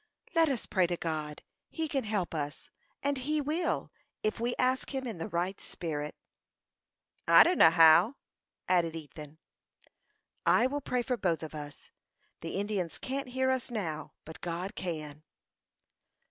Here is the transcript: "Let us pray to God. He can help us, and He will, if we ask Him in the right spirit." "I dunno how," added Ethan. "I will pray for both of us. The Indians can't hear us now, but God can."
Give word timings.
"Let 0.33 0.49
us 0.49 0.65
pray 0.65 0.87
to 0.87 0.97
God. 0.97 1.43
He 1.69 1.87
can 1.87 2.05
help 2.05 2.33
us, 2.33 2.71
and 3.03 3.19
He 3.19 3.39
will, 3.39 3.91
if 4.23 4.39
we 4.39 4.55
ask 4.57 4.95
Him 4.95 5.05
in 5.05 5.19
the 5.19 5.27
right 5.29 5.61
spirit." 5.61 6.15
"I 7.27 7.43
dunno 7.43 7.69
how," 7.69 8.15
added 8.67 8.95
Ethan. 8.95 9.37
"I 10.43 10.65
will 10.65 10.81
pray 10.81 11.03
for 11.03 11.17
both 11.17 11.43
of 11.43 11.53
us. 11.53 11.91
The 12.39 12.55
Indians 12.55 12.97
can't 12.97 13.27
hear 13.29 13.51
us 13.51 13.69
now, 13.69 14.13
but 14.25 14.41
God 14.41 14.73
can." 14.73 15.21